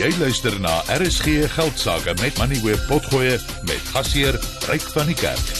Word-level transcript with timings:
Jy 0.00 0.08
luister 0.16 0.54
na 0.64 0.78
RSG 0.88 1.44
Geldsaake 1.52 2.14
met 2.22 2.38
Money 2.38 2.60
Web 2.64 2.86
Potgoe 2.88 3.36
met 3.68 3.90
gasheer 3.92 4.38
Ryk 4.64 4.86
van 4.94 5.10
die 5.10 5.14
Kerk. 5.14 5.50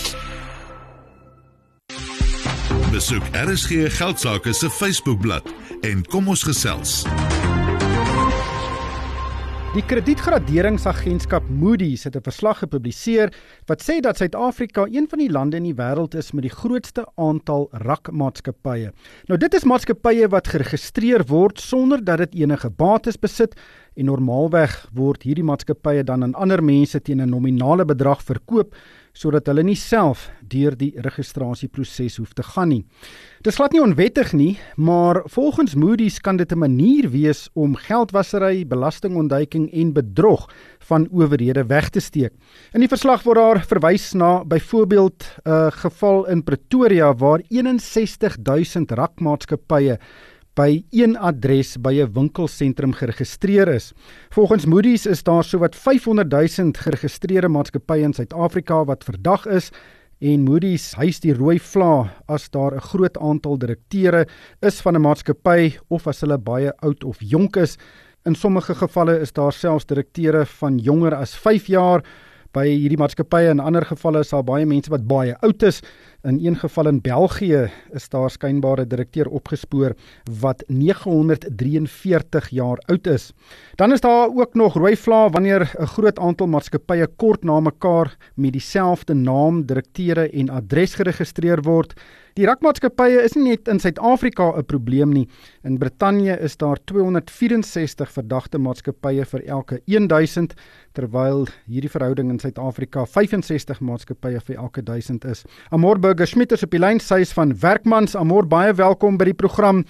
Besoek 2.88 3.28
RSG 3.36 3.90
Geldsaake 3.98 4.54
se 4.56 4.70
Facebookblad 4.70 5.44
en 5.84 6.06
kom 6.08 6.32
ons 6.32 6.42
gesels. 6.48 7.02
Die 9.70 9.84
kredietgraderingsagentskap 9.86 11.44
Moody's 11.46 12.02
het 12.04 12.16
'n 12.16 12.26
verslag 12.26 12.58
gepubliseer 12.58 13.30
wat 13.66 13.82
sê 13.82 14.00
dat 14.00 14.16
Suid-Afrika 14.16 14.86
een 14.90 15.06
van 15.08 15.18
die 15.18 15.30
lande 15.30 15.56
in 15.56 15.62
die 15.62 15.74
wêreld 15.74 16.14
is 16.14 16.32
met 16.32 16.42
die 16.42 16.50
grootste 16.50 17.06
aantal 17.14 17.68
rakmaatskappye. 17.70 18.92
Nou 19.26 19.38
dit 19.38 19.54
is 19.54 19.64
maatskappye 19.64 20.28
wat 20.28 20.48
geregistreer 20.48 21.24
word 21.26 21.60
sonder 21.60 22.04
dat 22.04 22.18
dit 22.18 22.34
enige 22.34 22.70
bates 22.70 23.18
besit 23.18 23.54
en 23.94 24.04
normaalweg 24.04 24.88
word 24.92 25.22
hierdie 25.22 25.44
maatskappye 25.44 26.02
dan 26.04 26.22
aan 26.22 26.34
ander 26.34 26.64
mense 26.64 27.00
teen 27.00 27.20
'n 27.22 27.30
nominale 27.30 27.84
bedrag 27.84 28.22
verkoop 28.22 28.74
sodat 29.12 29.46
hulle 29.50 29.62
nie 29.66 29.76
self 29.76 30.28
deur 30.50 30.76
die 30.78 30.92
registrasieproses 31.02 32.18
hoef 32.20 32.34
te 32.34 32.42
gaan 32.42 32.68
nie. 32.68 32.84
Dis 33.44 33.56
glad 33.56 33.72
nie 33.72 33.82
onwettig 33.82 34.32
nie, 34.36 34.58
maar 34.76 35.22
volgens 35.32 35.74
Moody's 35.74 36.20
kan 36.20 36.36
dit 36.36 36.52
'n 36.52 36.58
manier 36.58 37.10
wees 37.10 37.48
om 37.54 37.76
geldwasery, 37.76 38.66
belastingontduiking 38.66 39.72
en 39.72 39.92
bedrog 39.92 40.48
van 40.78 41.08
owerhede 41.10 41.64
weg 41.66 41.88
te 41.90 42.00
steek. 42.00 42.32
In 42.74 42.80
die 42.80 42.88
verslag 42.88 43.22
word 43.22 43.36
daar 43.36 43.64
verwys 43.64 44.12
na 44.14 44.44
byvoorbeeld 44.44 45.24
'n 45.44 45.70
geval 45.70 46.26
in 46.28 46.42
Pretoria 46.42 47.14
waar 47.14 47.40
61000 47.48 48.90
rakmaatskappye 48.90 49.98
by 50.60 50.82
een 50.92 51.14
adres 51.16 51.76
by 51.80 51.94
'n 52.02 52.12
winkelsentrum 52.12 52.92
geregistreer 52.92 53.68
is. 53.68 53.92
Volgens 54.28 54.66
Moody's 54.66 55.06
is 55.06 55.22
daar 55.22 55.44
sowat 55.44 55.76
500 55.76 56.30
000 56.30 56.72
geregistreerde 56.72 57.48
maatskappye 57.48 58.02
in 58.02 58.12
Suid-Afrika 58.12 58.84
wat 58.84 59.04
verdag 59.04 59.46
is 59.46 59.70
en 60.18 60.44
Moody's 60.44 60.94
hys 60.96 61.20
die 61.20 61.32
rooi 61.34 61.58
vla 61.58 62.12
as 62.28 62.50
daar 62.50 62.74
'n 62.74 62.80
groot 62.80 63.18
aantal 63.18 63.58
direkteure 63.58 64.26
is 64.60 64.80
van 64.80 64.94
'n 64.96 65.00
maatskappy 65.00 65.78
of 65.88 66.06
as 66.06 66.20
hulle 66.20 66.38
baie 66.38 66.72
oud 66.82 67.04
of 67.04 67.16
jonk 67.20 67.56
is. 67.56 67.78
In 68.24 68.34
sommige 68.34 68.74
gevalle 68.74 69.20
is 69.20 69.32
daar 69.32 69.52
selfs 69.52 69.86
direkteure 69.86 70.46
van 70.46 70.78
jonger 70.78 71.14
as 71.14 71.34
5 71.34 71.66
jaar 71.66 72.04
by 72.56 72.66
hierdie 72.66 72.98
maatskappye 72.98 73.50
en 73.52 73.60
ander 73.62 73.84
gevalle 73.86 74.22
is 74.24 74.32
daar 74.34 74.44
baie 74.46 74.66
mense 74.66 74.90
wat 74.90 75.06
baie 75.06 75.36
oud 75.46 75.62
is. 75.62 75.80
In 76.26 76.36
een 76.44 76.56
geval 76.60 76.90
in 76.90 77.00
België 77.00 77.70
is 77.96 78.08
daar 78.12 78.30
skynbare 78.30 78.84
direkteur 78.86 79.28
opgespoor 79.28 79.94
wat 80.40 80.64
943 80.68 82.48
jaar 82.52 82.82
oud 82.92 83.06
is. 83.06 83.30
Dan 83.76 83.92
is 83.92 84.00
daar 84.00 84.28
ook 84.28 84.54
nog 84.54 84.74
rooi 84.74 84.96
vlae 84.96 85.30
wanneer 85.30 85.70
'n 85.78 85.86
groot 85.86 86.18
aantal 86.18 86.46
maatskappye 86.46 87.06
kort 87.16 87.44
na 87.44 87.60
mekaar 87.60 88.16
met 88.34 88.52
dieselfde 88.52 89.14
naam, 89.14 89.66
direkteure 89.66 90.30
en 90.30 90.48
adres 90.50 90.94
geregistreer 90.94 91.62
word. 91.62 91.94
Die 92.40 92.46
rakmaatskappye 92.48 93.20
is 93.20 93.34
nie 93.36 93.50
net 93.50 93.66
in 93.68 93.82
Suid-Afrika 93.82 94.46
'n 94.56 94.64
probleem 94.64 95.10
nie. 95.12 95.26
In 95.62 95.76
Brittanje 95.76 96.38
is 96.40 96.56
daar 96.56 96.78
264 96.86 98.08
verdagte 98.08 98.58
maatskappye 98.58 99.26
vir 99.26 99.42
elke 99.44 99.80
1000 99.84 100.54
terwyl 100.94 101.46
hierdie 101.68 101.90
verhouding 101.90 102.30
in 102.30 102.38
Suid-Afrika 102.38 103.04
65 103.04 103.80
maatskappye 103.80 104.40
vir 104.40 104.56
elke 104.56 104.80
1000 104.82 105.24
is. 105.26 105.44
Amor 105.70 105.98
Burger 105.98 106.26
Schmidt 106.26 106.52
is 106.52 106.62
op 106.62 106.70
die 106.70 106.80
lyn, 106.80 106.98
sy 106.98 107.20
is 107.20 107.32
van 107.32 107.52
Werkmans. 107.52 108.16
Amor, 108.16 108.46
baie 108.46 108.72
welkom 108.72 109.18
by 109.18 109.24
die 109.24 109.34
program. 109.34 109.84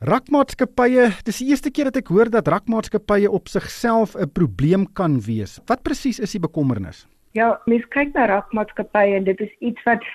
Rakmaatskappye, 0.00 1.12
dis 1.24 1.38
die 1.38 1.50
eerste 1.50 1.70
keer 1.70 1.84
dat 1.84 1.96
ek 1.96 2.08
hoor 2.08 2.30
dat 2.30 2.48
rakmaatskappye 2.48 3.28
op 3.30 3.46
sigself 3.46 4.16
'n 4.16 4.30
probleem 4.32 4.86
kan 4.94 5.20
wees. 5.20 5.60
Wat 5.66 5.82
presies 5.82 6.18
is 6.18 6.32
die 6.32 6.40
bekommernis? 6.40 7.06
Ja, 7.32 7.60
mens 7.70 7.84
kyk 7.94 8.14
na 8.14 8.26
rakmaatskappye 8.26 9.14
en 9.16 9.24
dit 9.24 9.40
is 9.40 9.52
iets 9.58 9.82
wat 9.86 10.06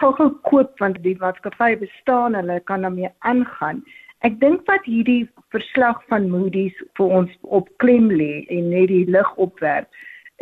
gou-gou 0.00 0.30
koop 0.48 0.80
want 0.82 0.98
die 1.04 1.16
maatskappy 1.20 1.76
bestaan, 1.78 2.34
hulle 2.34 2.58
kan 2.70 2.82
daarmee 2.82 3.12
aangaan. 3.18 3.84
Ek 4.26 4.40
dink 4.40 4.64
wat 4.66 4.86
hierdie 4.88 5.28
verslag 5.54 6.00
van 6.10 6.30
Moody's 6.32 6.74
vir 6.98 7.12
ons 7.20 7.30
op 7.42 7.68
klem 7.82 8.08
lê 8.10 8.46
en 8.48 8.72
net 8.72 8.88
die 8.90 9.04
lig 9.06 9.30
opwerp, 9.36 9.86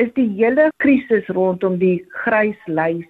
is 0.00 0.08
die 0.16 0.28
hele 0.38 0.70
krisis 0.80 1.28
rondom 1.36 1.76
die 1.82 1.98
grys 2.22 2.60
lys 2.66 3.08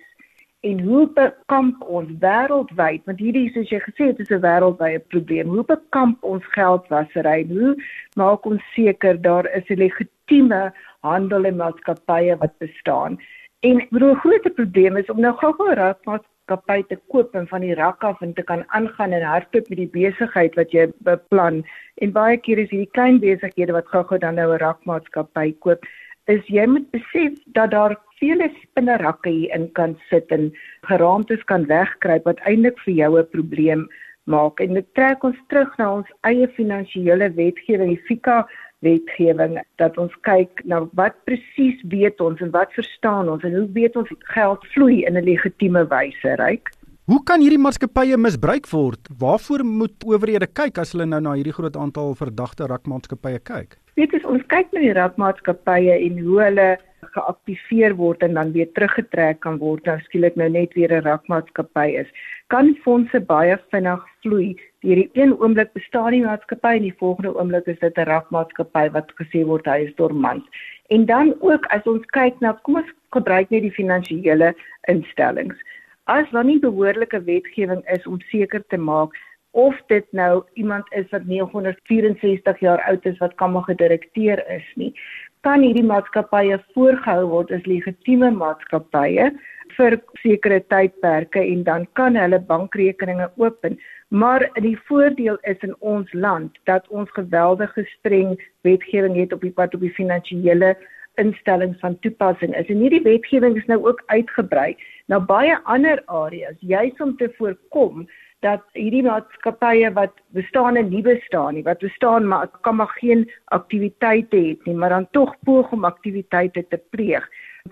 en 0.62 0.80
hoe 0.86 1.06
bekamp 1.14 1.82
ons 1.90 2.10
wêreldwyd 2.22 3.02
want 3.10 3.22
hierdie 3.22 3.48
soos 3.54 3.70
jy 3.70 3.80
gesê 3.82 4.10
het 4.10 4.20
is 4.22 4.30
'n 4.30 4.42
wêreldwye 4.44 4.98
probleem 5.14 5.48
hoe 5.54 5.64
bekamp 5.66 6.22
ons 6.32 6.44
geldwasery 6.54 7.40
hoe 7.50 7.74
maak 8.16 8.46
ons 8.46 8.62
seker 8.74 9.18
daar 9.22 9.46
is 9.58 9.66
'n 9.70 9.82
legitieme 9.84 10.72
handel 11.02 11.44
en 11.44 11.56
maatskappye 11.56 12.36
wat 12.42 12.58
bestaan 12.58 13.18
en 13.62 13.76
'n 13.90 14.14
groot 14.22 14.54
probleem 14.54 14.96
is 14.96 15.10
om 15.10 15.20
nou 15.20 15.34
gou-gou 15.40 15.74
raak 15.74 15.98
maatskappy 16.04 16.82
te 16.88 16.96
koop 17.08 17.34
en 17.34 17.46
van 17.48 17.60
die 17.60 17.74
rak 17.74 18.04
af 18.04 18.22
en 18.22 18.32
te 18.34 18.42
kan 18.42 18.64
aangaan 18.68 19.12
en 19.12 19.22
hardloop 19.22 19.68
met 19.68 19.78
die 19.78 19.92
besigheid 19.92 20.54
wat 20.54 20.72
jy 20.72 20.86
beplan. 21.08 21.62
En 21.94 22.12
baie 22.12 22.36
keer 22.36 22.58
is 22.58 22.70
hierdie 22.70 22.94
klein 22.96 23.20
besighede 23.20 23.72
wat 23.72 23.86
gou-gou 23.86 24.18
dan 24.18 24.34
nou 24.34 24.48
'n 24.52 24.58
rakmaatskappy 24.58 25.54
koop, 25.58 25.86
is 26.26 26.42
jy 26.46 26.66
moet 26.66 26.90
besef 26.90 27.38
dat 27.46 27.70
daar 27.70 27.96
vele 28.18 28.50
spinnerakke 28.62 29.30
hier 29.30 29.54
in 29.54 29.72
kan 29.72 29.96
sit 30.10 30.26
en 30.30 30.52
geraamtes 30.90 31.44
kan 31.44 31.66
wegkruip 31.66 32.24
wat 32.24 32.40
eintlik 32.40 32.78
vir 32.78 32.94
jou 32.94 33.18
'n 33.18 33.30
probleem 33.30 33.88
maak. 34.24 34.60
En 34.60 34.74
dit 34.74 34.94
trek 34.94 35.24
ons 35.24 35.38
terug 35.48 35.78
na 35.78 35.94
ons 35.94 36.12
eie 36.20 36.48
finansiële 36.48 37.30
wetgewing, 37.34 37.88
die 37.88 38.04
FICA 38.06 38.48
wetgewing 38.82 39.60
dat 39.80 39.98
ons 39.98 40.14
kyk 40.26 40.62
na 40.68 40.82
wat 40.98 41.16
presies 41.28 41.78
weet 41.94 42.20
ons 42.20 42.40
en 42.42 42.50
wat 42.54 42.74
verstaan 42.74 43.30
ons 43.30 43.44
en 43.46 43.54
hoe 43.54 43.68
weet 43.72 43.96
ons 43.96 44.10
geld 44.34 44.66
vloei 44.74 45.02
in 45.06 45.16
'n 45.16 45.24
legitieme 45.24 45.86
wyse, 45.88 46.34
ryk? 46.42 46.70
Hoe 47.10 47.18
kan 47.26 47.42
hierdie 47.42 47.58
maatskappye 47.58 48.14
misbruik 48.14 48.68
word? 48.70 49.08
Waarvoor 49.18 49.64
moet 49.66 50.04
owerhede 50.06 50.46
kyk 50.46 50.76
as 50.78 50.92
hulle 50.94 51.08
nou 51.10 51.18
na 51.24 51.32
hierdie 51.34 51.54
groot 51.56 51.74
aantal 51.74 52.12
verdagte 52.20 52.68
rakmaatskappye 52.70 53.40
kyk? 53.42 53.74
Weet 53.98 54.14
jy, 54.14 54.20
ons 54.30 54.44
kyk 54.52 54.70
na 54.70 54.84
die 54.84 54.92
rakmaatskappye 54.94 55.96
en 55.96 56.20
hoe 56.22 56.38
hulle 56.44 56.68
geaktiveer 57.16 57.96
word 57.98 58.22
en 58.22 58.38
dan 58.38 58.52
weer 58.54 58.70
teruggetrek 58.78 59.40
kan 59.42 59.58
word 59.58 59.90
nou 59.90 59.96
skielik 60.04 60.38
nou 60.38 60.46
net 60.54 60.78
weer 60.78 60.94
'n 60.94 61.02
rakmaatskappy 61.08 61.88
is. 62.04 62.06
Kan 62.54 62.70
fondse 62.86 63.18
baie 63.18 63.58
vinnig 63.74 64.06
vloei 64.22 64.54
hierdie 64.86 65.10
een 65.18 65.34
oomblik 65.42 65.74
bestaan 65.74 66.14
die 66.14 66.22
maatskappy 66.22 66.76
en 66.78 66.86
die 66.86 66.98
volgende 67.02 67.34
oomblik 67.34 67.66
is 67.66 67.82
dit 67.82 67.98
'n 67.98 68.10
rakmaatskappy 68.14 68.86
wat 68.94 69.10
gesê 69.18 69.42
word 69.44 69.66
hy 69.66 69.90
is 69.90 69.94
dormant. 69.98 70.46
En 70.94 71.06
dan 71.06 71.34
ook 71.40 71.66
as 71.66 71.82
ons 71.82 72.06
kyk 72.14 72.40
na 72.40 72.52
kom 72.62 72.76
ons 72.76 72.94
gebruik 73.10 73.50
net 73.50 73.62
die 73.62 73.74
finansiële 73.74 74.54
instellings. 74.86 75.58
As 76.04 76.30
daar 76.30 76.44
nie 76.44 76.58
behoorlike 76.58 77.22
wetgewing 77.24 77.82
is 77.86 78.06
om 78.06 78.20
seker 78.30 78.64
te 78.68 78.76
maak 78.76 79.14
of 79.50 79.76
dit 79.86 80.06
nou 80.10 80.42
iemand 80.54 80.84
is 80.90 81.10
wat 81.10 81.24
964 81.24 82.60
jaar 82.60 82.82
oud 82.88 83.04
is 83.06 83.18
wat 83.18 83.34
kan 83.34 83.52
maar 83.52 83.62
gedirekteer 83.62 84.42
is 84.50 84.64
nie, 84.74 84.94
kan 85.40 85.62
hierdie 85.62 85.86
maatskappye 85.86 86.58
voorgehou 86.74 87.26
word 87.30 87.52
as 87.54 87.66
legitieme 87.70 88.30
maatskappye 88.34 89.28
vir 89.76 89.96
sekere 90.22 90.60
tydperke 90.72 91.42
en 91.42 91.62
dan 91.68 91.86
kan 91.98 92.16
hulle 92.18 92.40
bankrekeninge 92.50 93.30
open. 93.36 93.78
Maar 94.08 94.48
die 94.60 94.78
voordeel 94.88 95.38
is 95.42 95.62
in 95.66 95.76
ons 95.78 96.12
land 96.12 96.58
dat 96.70 96.88
ons 96.88 97.10
geweldige 97.10 97.84
streng 97.98 98.34
wetgewing 98.66 99.16
het 99.16 99.32
op 99.32 99.40
die 99.46 99.54
pad 99.54 99.74
op 99.74 99.80
die 99.80 99.94
finansiële 99.94 100.74
instellings 101.20 101.78
van 101.80 101.98
toepassing 102.00 102.56
is. 102.56 102.68
En 102.68 102.80
hierdie 102.84 103.02
wetgewing 103.04 103.56
is 103.56 103.66
nou 103.66 103.80
ook 103.84 104.02
uitgebrei 104.06 104.76
na 105.12 105.18
baie 105.20 105.56
ander 105.68 106.00
areas, 106.08 106.56
juis 106.60 107.00
om 107.04 107.16
te 107.20 107.28
voorkom 107.36 108.06
dat 108.42 108.62
hierdie 108.74 109.04
maatskappye 109.06 109.90
wat 109.94 110.14
bestaan 110.36 110.78
en 110.80 110.88
nie 110.90 111.02
bestaan 111.04 111.54
nie, 111.54 111.64
wat 111.66 111.84
bestaan 111.84 112.26
maar 112.30 112.48
kan 112.66 112.78
maar 112.80 112.94
geen 112.96 113.26
aktiwiteite 113.56 114.40
het 114.48 114.64
nie, 114.66 114.74
maar 114.74 114.94
dan 114.94 115.08
tog 115.10 115.34
poog 115.44 115.72
om 115.76 115.84
aktiwiteite 115.84 116.64
te 116.68 116.80
pleeg, 116.96 117.28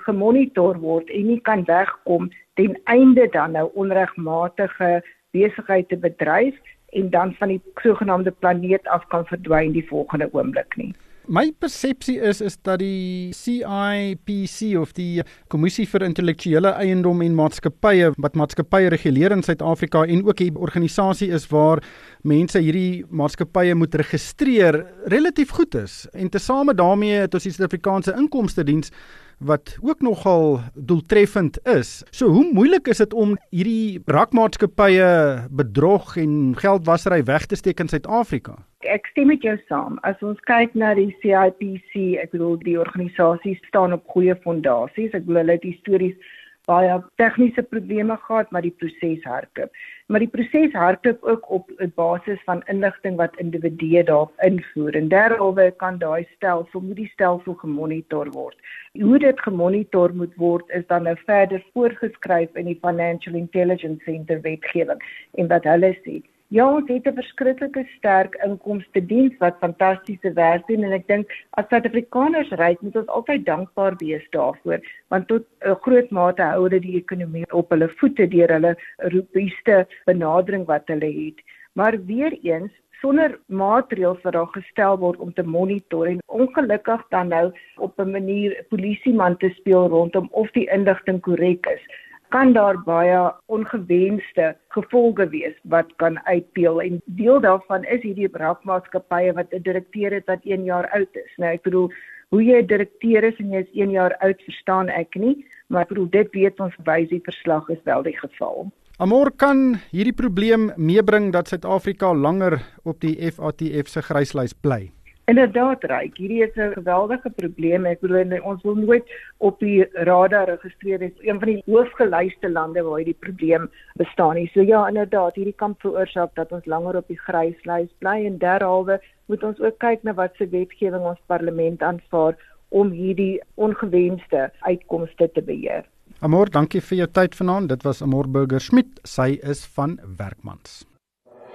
gemonitor 0.07 0.79
word 0.85 1.11
en 1.11 1.27
nie 1.33 1.41
kan 1.49 1.65
wegkom 1.67 2.29
ten 2.61 2.77
einde 2.85 3.27
dan 3.33 3.57
nou 3.57 3.67
onregmatige 3.75 5.01
besigheid 5.35 5.89
te 5.89 5.97
bedryf 5.97 6.61
en 7.01 7.11
dan 7.11 7.35
van 7.39 7.55
die 7.55 7.63
sogenaamde 7.83 8.31
planeet 8.31 8.87
af 8.87 9.07
kan 9.09 9.27
verdwyn 9.27 9.73
die 9.73 9.87
volgende 9.89 10.29
oomblik 10.33 10.77
nie. 10.77 10.93
My 11.31 11.53
persepsie 11.55 12.17
is 12.19 12.41
is 12.43 12.57
dat 12.67 12.81
die 12.83 13.31
CIPC 13.31 14.73
of 14.81 14.91
die 14.97 15.23
Kommissie 15.47 15.85
vir 15.87 16.03
Intellektuele 16.03 16.73
Eiendom 16.83 17.23
en 17.23 17.37
Maatskappye 17.39 18.09
wat 18.17 18.35
maatskappye 18.35 18.91
reguleer 18.91 19.31
in 19.37 19.45
Suid-Afrika 19.47 20.03
en 20.11 20.25
ook 20.27 20.41
'n 20.43 20.59
organisasie 20.59 21.31
is 21.31 21.47
waar 21.47 21.85
mense 22.25 22.59
hierdie 22.59 23.05
maatskappye 23.09 23.75
moet 23.75 23.95
registreer 23.95 24.87
relatief 25.07 25.51
goed 25.51 25.75
is. 25.75 26.09
En 26.13 26.29
tesame 26.29 26.75
daarmee 26.75 27.23
het 27.23 27.35
ons 27.35 27.43
die 27.43 27.53
Suid-Afrikaanse 27.53 28.17
Inkomste 28.19 28.65
Diens 28.65 28.91
wat 29.41 29.79
ook 29.81 30.01
nogal 30.01 30.61
doeltreffend 30.75 31.59
is. 31.67 32.05
So 32.11 32.29
hoe 32.29 32.49
moeilik 32.53 32.89
is 32.89 33.01
dit 33.01 33.13
om 33.13 33.37
hierdie 33.51 34.01
rakmaatskappye 34.07 35.11
bedrog 35.51 36.17
en 36.21 36.55
geldwasery 36.57 37.23
weg 37.25 37.47
te 37.47 37.57
steek 37.57 37.81
in 37.81 37.89
Suid-Afrika? 37.89 38.59
Ek 38.85 39.09
stem 39.13 39.29
met 39.33 39.43
jou 39.45 39.57
saam. 39.69 39.99
As 40.09 40.21
ons 40.25 40.41
kyk 40.49 40.77
na 40.77 40.93
die 40.97 41.11
CIPC, 41.23 42.21
ek 42.21 42.33
bedoel 42.37 42.59
die 42.65 42.77
organisasie 42.81 43.57
staan 43.69 43.97
op 43.97 44.05
goeie 44.13 44.37
fondasies. 44.45 45.13
Ek 45.17 45.25
bedoel 45.25 45.43
hulle 45.43 45.57
het 45.59 45.67
histories 45.69 46.37
baie 46.69 46.97
tegniese 47.21 47.63
probleme 47.63 48.17
gehad, 48.27 48.51
maar 48.51 48.63
die 48.63 48.75
proses 48.79 49.25
hardloop. 49.25 49.71
Maar 50.07 50.25
die 50.25 50.29
proses 50.29 50.73
hardloop 50.73 51.23
ook 51.23 51.51
op 51.51 51.71
'n 51.79 51.93
basis 51.95 52.41
van 52.45 52.63
inligting 52.67 53.17
wat 53.17 53.37
individue 53.37 54.05
daarop 54.05 54.33
invoer. 54.41 54.95
En 54.95 55.09
derhalwe 55.09 55.71
kan 55.77 55.99
daai 55.99 56.27
stelsel 56.35 56.81
moet 56.81 56.97
die 56.97 57.11
stelsel 57.13 57.55
gemonitor 57.55 58.31
word. 58.31 58.57
Hoe 58.93 59.19
dit 59.19 59.41
gemonitor 59.41 60.15
moet 60.15 60.35
word 60.37 60.69
is 60.69 60.87
dan 60.87 61.03
nou 61.03 61.17
verder 61.25 61.65
voorgeskryf 61.73 62.55
in 62.55 62.65
die 62.65 62.79
Financial 62.81 63.35
Intelligence 63.35 64.05
Center 64.05 64.41
wetgewing 64.41 65.03
en 65.35 65.47
wat 65.47 65.65
hulle 65.65 65.97
sê 66.05 66.23
Ja, 66.53 66.65
ons 66.67 66.89
het 66.91 67.05
'n 67.07 67.15
verskriklike 67.15 67.83
sterk 67.97 68.35
inkomste 68.45 69.01
diens 69.07 69.35
wat 69.39 69.61
fantastiese 69.61 70.33
werk 70.33 70.67
doen 70.67 70.83
en 70.83 70.93
ek 70.93 71.07
dink 71.07 71.31
as 71.51 71.69
Suid-Afrikaners 71.69 72.51
ry, 72.59 72.77
moet 72.81 72.97
ons 72.97 73.13
altyd 73.19 73.45
dankbaar 73.47 73.95
wees 74.01 74.25
daarvoor, 74.31 74.81
want 75.15 75.29
tot 75.29 75.45
'n 75.63 75.77
groot 75.85 76.11
mate 76.11 76.43
hou 76.43 76.65
hulle 76.65 76.81
die 76.81 76.97
ekonomie 76.97 77.47
op 77.53 77.71
hulle 77.71 77.89
voete 78.01 78.27
deur 78.27 78.51
hulle 78.57 78.75
robuuste 79.15 79.87
benadering 80.11 80.67
wat 80.67 80.83
hulle 80.87 81.13
het. 81.21 81.39
Maar 81.75 82.05
weer 82.05 82.35
eens 82.43 82.73
sonder 83.01 83.39
maatreëls 83.47 84.23
wat 84.23 84.33
daar 84.33 84.53
gestel 84.59 84.99
word 84.99 85.19
om 85.19 85.33
te 85.33 85.43
monitor 85.43 86.07
en 86.07 86.19
ongelukkig 86.27 87.09
dan 87.11 87.29
nou 87.29 87.53
op 87.77 88.01
'n 88.01 88.11
manier 88.11 88.65
polisieman 88.69 89.37
te 89.37 89.49
speel 89.49 89.89
rondom 89.89 90.29
of 90.31 90.51
die 90.51 90.71
inligting 90.71 91.21
korrek 91.21 91.67
is 91.67 92.10
kan 92.31 92.53
daar 92.53 92.79
baie 92.87 93.19
ongewenste 93.47 94.55
gevolge 94.75 95.29
wees 95.29 95.57
wat 95.63 95.91
kan 96.03 96.19
uitpeel 96.27 96.81
en 96.83 97.01
deel 97.05 97.41
daarvan 97.41 97.85
is 97.85 98.03
hierdie 98.03 98.29
brakmaatskappye 98.29 99.35
wat 99.39 99.53
'n 99.53 99.63
direkteur 99.63 100.15
het 100.15 100.27
wat 100.27 100.45
1 100.45 100.65
jaar 100.65 100.89
oud 100.91 101.15
is. 101.25 101.33
Nou 101.37 101.53
ek 101.53 101.63
bedoel 101.63 101.91
hoe 102.31 102.43
jy 102.45 102.63
'n 102.63 102.67
direkteur 102.67 103.25
is 103.25 103.39
en 103.39 103.51
jy 103.51 103.61
is 103.61 103.75
1 103.75 103.91
jaar 103.91 104.15
oud 104.19 104.43
verstaan 104.43 104.89
ek 104.89 105.15
nie, 105.15 105.45
maar 105.69 105.83
ek 105.83 105.89
bedoel 105.89 106.11
dit 106.11 106.29
weet 106.33 106.61
ons 106.61 106.77
wys 106.85 107.09
die 107.09 107.23
verslag 107.25 107.69
is 107.69 107.83
wel 107.85 108.03
die 108.03 108.19
geval. 108.19 108.71
Amor 108.99 109.31
kan 109.37 109.81
hierdie 109.91 110.13
probleem 110.13 110.73
meebring 110.77 111.33
dat 111.33 111.49
Suid-Afrika 111.49 112.15
langer 112.15 112.61
op 112.85 113.01
die 113.01 113.17
FATF 113.33 113.89
se 113.89 114.03
gryslys 114.03 114.53
bly. 114.53 114.93
Inderdaad, 115.31 115.85
Ryk, 115.87 116.17
hierdie 116.19 116.43
is 116.43 116.57
'n 116.57 116.73
geweldige 116.75 117.31
probleem. 117.31 117.85
Ek 117.87 118.01
bedoel 118.01 118.41
ons 118.43 118.63
wil 118.63 118.75
nooit 118.75 119.11
op 119.39 119.59
die 119.61 119.87
radar 119.93 120.49
registreer 120.49 120.99
wees 120.99 121.13
een 121.21 121.39
van 121.39 121.49
die 121.49 121.63
hoofgelyste 121.67 122.51
lande 122.51 122.83
waar 122.83 122.97
hierdie 122.99 123.21
probleem 123.27 123.71
bestaan 123.95 124.35
nie. 124.35 124.51
So 124.55 124.61
ja, 124.61 124.89
inderdaad, 124.89 125.35
hierdie 125.35 125.55
kan 125.57 125.75
veroorsaak 125.79 126.35
dat 126.35 126.53
ons 126.53 126.67
langer 126.67 126.97
op 126.97 127.07
die 127.07 127.19
gryslys 127.19 127.93
bly 127.99 128.27
en 128.27 128.39
derhalwe 128.39 129.01
moet 129.27 129.43
ons 129.43 129.61
ook 129.61 129.79
kyk 129.79 130.03
na 130.03 130.15
wat 130.15 130.35
se 130.35 130.49
wetgewing 130.49 131.05
ons 131.05 131.23
parlement 131.27 131.83
aanvaar 131.83 132.35
om 132.69 132.91
hierdie 132.91 133.41
ongewenste 133.55 134.51
uitkomste 134.61 135.31
te 135.33 135.43
beheer. 135.43 135.85
Amor, 136.21 136.51
dankie 136.51 136.81
vir 136.81 136.97
jou 136.99 137.07
tyd 137.07 137.35
vanaand. 137.35 137.69
Dit 137.69 137.83
was 137.83 138.03
Amor 138.03 138.29
Burger 138.29 138.61
Smit. 138.61 138.99
Sy 139.05 139.39
is 139.43 139.65
van 139.67 140.01
Werkmans. 140.19 140.90